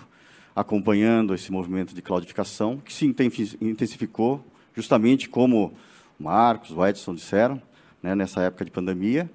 acompanhando 0.56 1.36
esse 1.36 1.52
movimento 1.52 1.94
de 1.94 2.02
cloudificação, 2.02 2.78
que 2.78 2.94
se 2.94 3.06
intensificou, 3.06 4.42
justamente 4.76 5.30
como 5.30 5.74
o 6.20 6.24
Marcos, 6.24 6.72
o 6.72 6.86
Edson 6.86 7.16
disseram, 7.16 7.62
né, 8.02 8.16
nessa 8.16 8.42
época 8.42 8.66
de 8.66 8.72
pandemia. 8.72 9.30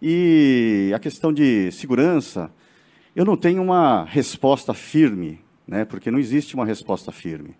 E 0.00 0.92
a 0.94 0.98
questão 0.98 1.32
de 1.32 1.70
segurança, 1.72 2.50
eu 3.14 3.24
não 3.24 3.36
tenho 3.36 3.62
uma 3.62 4.04
resposta 4.04 4.74
firme, 4.74 5.40
né, 5.66 5.84
porque 5.84 6.10
não 6.10 6.18
existe 6.18 6.54
uma 6.54 6.64
resposta 6.64 7.12
firme. 7.12 7.54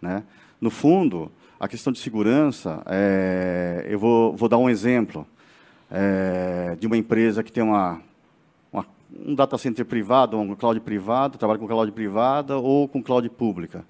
Né? 0.00 0.24
No 0.60 0.70
fundo, 0.70 1.30
a 1.58 1.68
questão 1.68 1.92
de 1.92 1.98
segurança, 1.98 2.82
é, 2.86 3.86
eu 3.88 3.98
vou, 3.98 4.36
vou, 4.36 4.48
dar 4.48 4.58
um 4.58 4.68
exemplo 4.68 5.26
é, 5.90 6.76
de 6.78 6.86
uma 6.86 6.96
empresa 6.96 7.42
que 7.42 7.52
tem 7.52 7.62
uma, 7.62 8.02
uma, 8.72 8.84
um 9.24 9.34
data 9.34 9.56
center 9.56 9.84
privado, 9.86 10.38
um 10.38 10.54
cloud 10.54 10.80
privado, 10.80 11.38
trabalha 11.38 11.58
com 11.58 11.66
cloud 11.66 11.92
privada 11.92 12.58
ou 12.58 12.88
com 12.88 13.02
cloud 13.02 13.28
pública. 13.30 13.84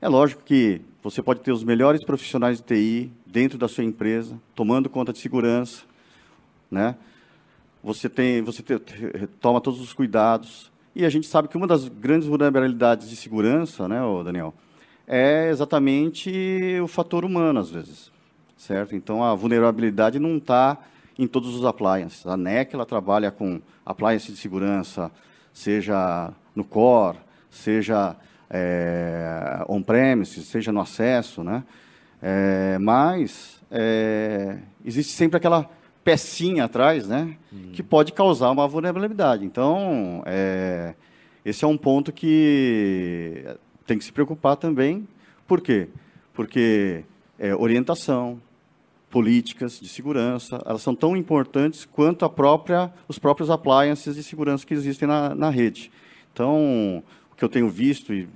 É 0.00 0.06
lógico 0.06 0.42
que 0.44 0.80
você 1.02 1.20
pode 1.20 1.40
ter 1.40 1.50
os 1.50 1.64
melhores 1.64 2.04
profissionais 2.04 2.58
de 2.58 2.64
TI 2.64 3.12
dentro 3.26 3.58
da 3.58 3.66
sua 3.66 3.82
empresa, 3.82 4.38
tomando 4.54 4.88
conta 4.88 5.12
de 5.12 5.18
segurança, 5.18 5.82
né? 6.70 6.94
Você 7.82 8.08
tem, 8.08 8.40
você 8.40 8.62
te, 8.62 8.78
toma 9.40 9.60
todos 9.60 9.80
os 9.80 9.92
cuidados. 9.92 10.70
E 10.94 11.04
a 11.04 11.08
gente 11.08 11.26
sabe 11.26 11.48
que 11.48 11.56
uma 11.56 11.66
das 11.66 11.88
grandes 11.88 12.28
vulnerabilidades 12.28 13.10
de 13.10 13.16
segurança, 13.16 13.88
né, 13.88 13.98
Daniel, 14.24 14.54
é 15.04 15.48
exatamente 15.50 16.78
o 16.80 16.86
fator 16.86 17.24
humano, 17.24 17.58
às 17.58 17.70
vezes. 17.70 18.12
Certo? 18.56 18.94
Então, 18.94 19.24
a 19.24 19.34
vulnerabilidade 19.34 20.20
não 20.20 20.36
está 20.36 20.78
em 21.18 21.26
todos 21.26 21.56
os 21.56 21.64
appliances. 21.64 22.24
A 22.24 22.36
NEC 22.36 22.72
ela 22.72 22.86
trabalha 22.86 23.32
com 23.32 23.60
appliances 23.84 24.32
de 24.32 24.36
segurança, 24.36 25.10
seja 25.52 26.32
no 26.54 26.62
core, 26.62 27.18
seja 27.50 28.14
é, 28.50 29.64
on-premises, 29.68 30.46
seja 30.46 30.72
no 30.72 30.80
acesso, 30.80 31.42
né? 31.42 31.64
É, 32.22 32.78
mas 32.78 33.62
é, 33.70 34.58
existe 34.84 35.12
sempre 35.12 35.36
aquela 35.36 35.68
pecinha 36.02 36.64
atrás, 36.64 37.06
né, 37.06 37.36
hum. 37.52 37.70
que 37.72 37.82
pode 37.82 38.12
causar 38.12 38.50
uma 38.50 38.66
vulnerabilidade. 38.66 39.44
Então, 39.44 40.22
é, 40.24 40.94
esse 41.44 41.64
é 41.64 41.68
um 41.68 41.76
ponto 41.76 42.12
que 42.12 43.44
tem 43.86 43.98
que 43.98 44.04
se 44.04 44.12
preocupar 44.12 44.56
também. 44.56 45.06
Por 45.46 45.60
quê? 45.60 45.88
Porque 46.32 47.04
é, 47.38 47.54
orientação, 47.54 48.40
políticas 49.10 49.78
de 49.80 49.88
segurança, 49.88 50.62
elas 50.66 50.82
são 50.82 50.94
tão 50.94 51.16
importantes 51.16 51.84
quanto 51.84 52.24
a 52.24 52.28
própria, 52.28 52.92
os 53.06 53.18
próprios 53.18 53.50
appliances 53.50 54.14
de 54.14 54.22
segurança 54.22 54.66
que 54.66 54.74
existem 54.74 55.06
na, 55.06 55.34
na 55.34 55.50
rede. 55.50 55.90
Então, 56.32 57.02
que 57.38 57.44
eu 57.44 57.48
tenho 57.48 57.70
visto 57.70 58.12
e 58.12 58.28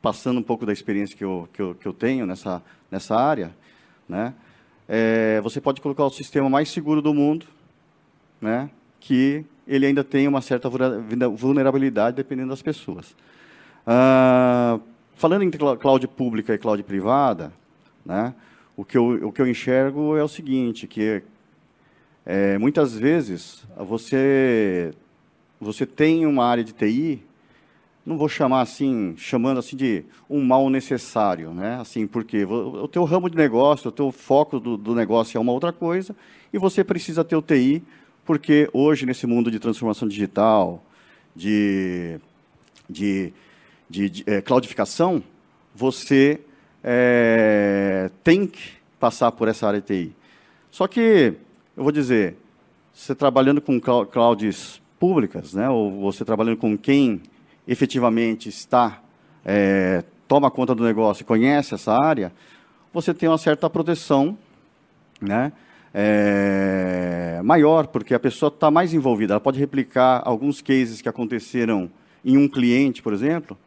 passando 0.00 0.40
um 0.40 0.42
pouco 0.42 0.64
da 0.64 0.72
experiência 0.72 1.16
que 1.16 1.22
eu, 1.22 1.46
que 1.52 1.60
eu, 1.60 1.74
que 1.74 1.86
eu 1.86 1.92
tenho 1.92 2.26
nessa, 2.26 2.62
nessa 2.90 3.14
área, 3.14 3.54
né, 4.08 4.34
é, 4.88 5.40
você 5.42 5.60
pode 5.60 5.80
colocar 5.80 6.04
o 6.04 6.10
sistema 6.10 6.48
mais 6.48 6.70
seguro 6.70 7.02
do 7.02 7.12
mundo, 7.12 7.46
né, 8.40 8.70
que 8.98 9.44
ele 9.66 9.86
ainda 9.86 10.02
tem 10.02 10.26
uma 10.26 10.40
certa 10.40 10.68
vulnerabilidade 10.68 12.16
dependendo 12.16 12.50
das 12.50 12.62
pessoas. 12.62 13.14
Ah, 13.86 14.78
falando 15.14 15.42
em 15.42 15.50
cloud 15.50 16.08
pública 16.08 16.54
e 16.54 16.58
cloud 16.58 16.82
privada, 16.82 17.52
né, 18.04 18.34
o, 18.74 18.84
que 18.84 18.96
eu, 18.96 19.28
o 19.28 19.32
que 19.32 19.40
eu 19.40 19.46
enxergo 19.46 20.16
é 20.16 20.22
o 20.22 20.28
seguinte, 20.28 20.86
que 20.86 21.22
é, 22.24 22.56
muitas 22.56 22.94
vezes 22.94 23.66
você, 23.76 24.92
você 25.60 25.84
tem 25.84 26.26
uma 26.26 26.46
área 26.46 26.64
de 26.64 26.72
TI 26.72 27.22
não 28.04 28.18
vou 28.18 28.28
chamar 28.28 28.60
assim, 28.60 29.14
chamando 29.16 29.58
assim 29.58 29.76
de 29.76 30.04
um 30.28 30.44
mal 30.44 30.68
necessário, 30.68 31.52
né? 31.52 31.80
Assim, 31.80 32.06
porque 32.06 32.44
o 32.44 32.86
teu 32.86 33.04
ramo 33.04 33.30
de 33.30 33.36
negócio, 33.36 33.88
o 33.88 33.92
teu 33.92 34.12
foco 34.12 34.60
do, 34.60 34.76
do 34.76 34.94
negócio 34.94 35.38
é 35.38 35.40
uma 35.40 35.52
outra 35.52 35.72
coisa 35.72 36.14
e 36.52 36.58
você 36.58 36.84
precisa 36.84 37.24
ter 37.24 37.34
o 37.34 37.42
TI, 37.42 37.82
porque 38.24 38.68
hoje 38.72 39.06
nesse 39.06 39.26
mundo 39.26 39.50
de 39.50 39.58
transformação 39.58 40.06
digital, 40.06 40.84
de, 41.34 42.20
de, 42.88 43.32
de, 43.88 44.10
de 44.10 44.24
é, 44.26 44.42
cloudificação, 44.42 45.22
você 45.74 46.40
é, 46.82 48.10
tem 48.22 48.46
que 48.46 48.72
passar 49.00 49.32
por 49.32 49.48
essa 49.48 49.66
área 49.66 49.80
de 49.80 49.86
TI. 49.86 50.16
Só 50.70 50.86
que, 50.86 51.34
eu 51.76 51.82
vou 51.82 51.92
dizer, 51.92 52.36
você 52.92 53.14
trabalhando 53.14 53.60
com 53.60 53.80
clouds 53.80 54.80
públicas, 54.98 55.54
né, 55.54 55.68
ou 55.70 56.02
você 56.02 56.24
trabalhando 56.24 56.58
com 56.58 56.76
quem 56.76 57.22
efetivamente 57.66 58.48
está, 58.48 59.02
é, 59.44 60.04
toma 60.28 60.50
conta 60.50 60.74
do 60.74 60.84
negócio 60.84 61.22
e 61.22 61.24
conhece 61.24 61.74
essa 61.74 61.92
área, 61.92 62.32
você 62.92 63.12
tem 63.12 63.28
uma 63.28 63.38
certa 63.38 63.68
proteção 63.68 64.38
né, 65.20 65.52
é, 65.92 67.40
maior, 67.42 67.86
porque 67.86 68.14
a 68.14 68.20
pessoa 68.20 68.48
está 68.48 68.70
mais 68.70 68.94
envolvida. 68.94 69.34
Ela 69.34 69.40
pode 69.40 69.58
replicar 69.58 70.22
alguns 70.24 70.60
cases 70.60 71.00
que 71.00 71.08
aconteceram 71.08 71.90
em 72.24 72.36
um 72.36 72.48
cliente, 72.48 73.02
por 73.02 73.12
exemplo. 73.12 73.58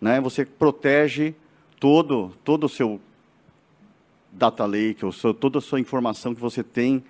Né, 0.00 0.20
você 0.20 0.44
protege 0.44 1.34
todo, 1.78 2.32
todo 2.44 2.64
o 2.64 2.68
seu 2.68 3.00
data 4.32 4.64
lake, 4.64 5.04
ou 5.04 5.12
seu, 5.12 5.34
toda 5.34 5.58
a 5.58 5.62
sua 5.62 5.80
informação 5.80 6.34
que 6.34 6.40
você 6.40 6.62
tem 6.62 7.02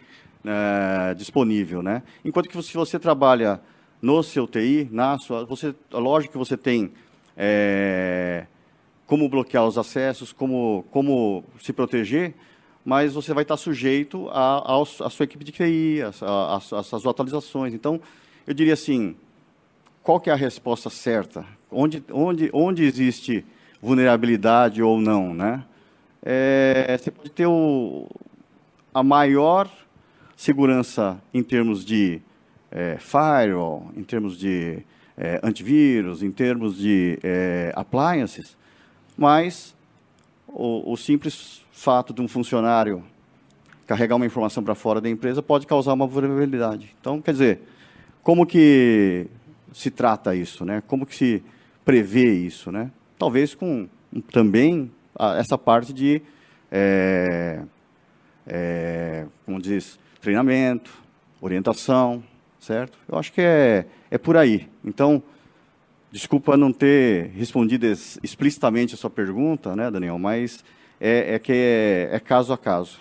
é, 0.45 1.15
disponível. 1.15 1.83
Né? 1.83 2.03
Enquanto 2.25 2.49
que 2.49 2.63
se 2.63 2.75
você 2.75 2.99
trabalha 2.99 3.61
no 4.01 4.23
seu 4.23 4.47
TI, 4.47 4.89
na 4.91 5.19
sua, 5.19 5.45
você, 5.45 5.75
lógico 5.93 6.33
que 6.33 6.39
você 6.39 6.57
tem 6.57 6.93
é, 7.37 8.47
como 9.07 9.29
bloquear 9.29 9.67
os 9.67 9.79
acessos, 9.79 10.33
como, 10.33 10.85
como 10.91 11.45
se 11.61 11.73
proteger, 11.73 12.35
mas 12.85 13.13
você 13.15 13.35
vai 13.35 13.43
estar 13.43 13.57
sujeito 13.57 14.29
à 14.31 14.85
sua 15.11 15.25
equipe 15.25 15.45
de 15.45 15.53
TI, 15.53 16.01
às 16.03 16.87
suas 16.87 17.07
atualizações. 17.07 17.75
Então, 17.75 18.01
eu 18.47 18.55
diria 18.55 18.75
assim, 18.75 19.15
qual 20.03 20.21
que 20.21 20.31
é 20.31 20.33
a 20.33 20.37
resposta 20.37 20.89
certa? 20.89 21.45
Onde, 21.71 22.03
onde, 22.11 22.51
onde 22.53 22.85
existe 22.85 23.45
vulnerabilidade 23.81 24.83
ou 24.83 25.01
não, 25.01 25.35
né? 25.35 25.65
É, 26.23 26.97
você 26.99 27.11
pode 27.11 27.31
ter 27.31 27.47
o, 27.47 28.09
a 28.93 29.03
maior 29.03 29.71
segurança 30.37 31.21
em 31.33 31.43
termos 31.43 31.85
de 31.85 32.21
é, 32.71 32.97
firewall, 32.99 33.91
em 33.97 34.03
termos 34.03 34.39
de 34.39 34.83
é, 35.17 35.41
antivírus, 35.43 36.23
em 36.23 36.31
termos 36.31 36.77
de 36.77 37.19
é, 37.23 37.73
appliances, 37.75 38.57
mas 39.17 39.75
o, 40.47 40.93
o, 40.93 40.97
simples 40.97 41.63
fato 41.73 42.13
de 42.13 42.23
um 42.23 42.29
funcionário 42.29 43.03
carregar 43.87 44.17
uma 44.17 44.27
informação 44.27 44.63
para 44.63 44.75
fora 44.75 45.01
da 45.01 45.09
empresa 45.09 45.43
pode 45.43 45.67
causar 45.67 45.93
uma 45.95 46.07
vulnerabilidade. 46.07 46.95
Então, 47.01 47.21
quer 47.21 47.33
dizer, 47.33 47.61
como 48.23 48.47
que 48.47 49.27
se 49.73 49.91
trata 49.91 50.35
isso, 50.35 50.65
né? 50.65 50.83
Como 50.87 51.07
que 51.07 51.17
se 51.17 51.43
prevê 51.85 52.35
isso, 52.35 52.71
né? 52.71 52.91
Talvez 53.19 53.55
com 53.55 53.89
também 54.31 54.91
essa 55.39 55.59
parte 55.59 55.93
de, 55.93 56.23
é, 56.71 57.63
é, 58.47 59.27
como 59.45 59.61
diz, 59.61 59.99
treinamento, 60.21 60.93
orientação, 61.41 62.23
certo? 62.69 62.99
Eu 63.11 63.19
acho 63.19 63.33
que 63.33 63.41
é, 63.41 63.87
é 64.11 64.19
por 64.19 64.37
aí. 64.37 64.69
Então, 64.85 65.23
desculpa 66.13 66.55
não 66.55 66.71
ter 66.71 67.31
respondido 67.35 67.87
explicitamente 68.23 68.95
a 68.95 68.99
sua 68.99 69.09
pergunta, 69.09 69.75
né, 69.75 69.91
Daniel, 69.91 70.19
mas 70.19 70.63
é, 71.01 71.35
é 71.35 71.39
que 71.39 71.53
é, 71.53 72.11
é, 72.13 72.21
caso 72.21 72.53
a 72.53 72.59
caso. 72.59 72.99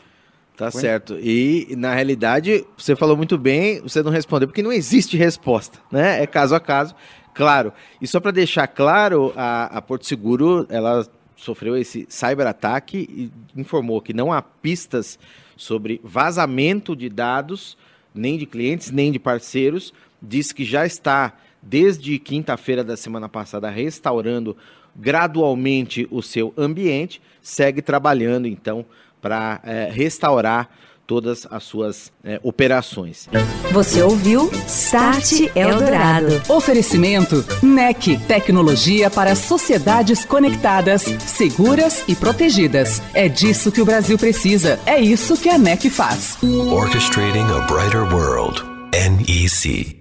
Tá 0.56 0.71
Foi? 0.71 0.80
certo. 0.80 1.19
E, 1.19 1.75
na 1.77 1.93
realidade, 1.93 2.65
você 2.77 2.95
falou 2.95 3.17
muito 3.17 3.38
bem, 3.38 3.82
você 3.82 4.01
não 4.01 4.10
respondeu, 4.10 4.47
porque 4.47 4.63
não 4.63 4.71
existe 4.71 5.17
resposta, 5.17 5.80
né? 5.91 6.23
É 6.23 6.25
caso 6.25 6.56
a 6.56 6.60
caso. 6.62 6.95
Claro. 7.34 7.73
E 8.01 8.08
só 8.08 8.19
para 8.21 8.32
deixar 8.32 8.67
claro, 8.67 9.34
a, 9.36 9.65
a 9.65 9.82
Porto 9.82 10.08
Seguro, 10.08 10.65
ela 10.69 11.06
sofreu 11.36 11.77
esse 11.77 12.08
cyberataque 12.10 12.97
e 12.97 13.60
informou 13.60 14.01
que 14.01 14.13
não 14.13 14.32
há 14.32 14.41
pistas 14.41 15.19
sobre 15.58 15.99
vazamento 16.03 16.95
de 16.95 17.10
dados 17.10 17.77
nem 18.17 18.38
de 18.38 18.45
clientes, 18.45 18.91
nem 18.91 19.12
de 19.12 19.19
parceiros. 19.19 19.93
Diz 20.21 20.51
que 20.51 20.65
já 20.65 20.86
está, 20.86 21.38
desde 21.62 22.17
quinta-feira 22.19 22.84
da 22.84 22.97
semana 22.97 23.30
passada, 23.30 23.69
restaurando 23.69 24.58
gradualmente 24.95 26.08
o 26.10 26.21
seu 26.21 26.53
ambiente. 26.58 27.21
Segue 27.41 27.82
trabalhando, 27.82 28.47
então, 28.47 28.86
para 29.21 29.62
é, 29.63 29.89
restaurar 29.91 30.69
todas 31.08 31.48
as 31.50 31.63
suas 31.63 32.12
é, 32.24 32.39
operações. 32.43 33.30
Você 33.72 34.04
ouviu 34.04 34.52
Start 34.67 35.50
Eldorado. 35.56 36.41
Oferecimento 36.50 37.43
NEC, 37.63 38.17
tecnologia 38.28 39.10
para 39.10 39.34
sociedades 39.34 40.26
conectadas, 40.26 41.04
seguras 41.26 42.04
e 42.08 42.15
protegidas. 42.15 43.02
É 43.13 43.30
disso 43.30 43.72
que 43.72 43.82
o 43.82 43.86
Brasil 43.86 44.17
precisa. 44.17 44.80
É 44.86 45.00
isso 45.00 45.38
que 45.38 45.50
a 45.50 45.58
NEC 45.58 45.89
faz. 45.89 46.38
Orchestrating 46.43 47.48
a 47.56 47.62
brighter 47.62 48.04
world. 48.13 48.62
NEC. 48.91 49.97